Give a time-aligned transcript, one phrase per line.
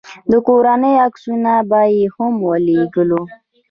[0.31, 3.11] د کورونو عکسونه به يې هم ورولېږم.